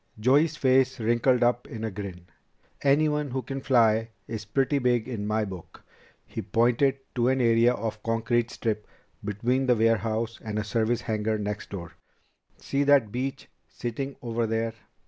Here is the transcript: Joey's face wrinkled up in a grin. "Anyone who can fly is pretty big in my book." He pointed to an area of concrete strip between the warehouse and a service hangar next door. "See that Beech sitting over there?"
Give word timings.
Joey's 0.19 0.57
face 0.57 0.99
wrinkled 0.99 1.43
up 1.43 1.67
in 1.67 1.83
a 1.83 1.91
grin. 1.91 2.25
"Anyone 2.81 3.29
who 3.29 3.43
can 3.43 3.61
fly 3.61 4.09
is 4.27 4.45
pretty 4.45 4.79
big 4.79 5.07
in 5.07 5.27
my 5.27 5.45
book." 5.45 5.83
He 6.25 6.41
pointed 6.41 6.97
to 7.13 7.27
an 7.27 7.39
area 7.39 7.73
of 7.75 8.01
concrete 8.01 8.49
strip 8.49 8.87
between 9.23 9.67
the 9.67 9.75
warehouse 9.75 10.39
and 10.43 10.57
a 10.57 10.63
service 10.63 11.01
hangar 11.01 11.37
next 11.37 11.69
door. 11.69 11.91
"See 12.57 12.83
that 12.85 13.11
Beech 13.11 13.47
sitting 13.69 14.15
over 14.23 14.47
there?" 14.47 14.73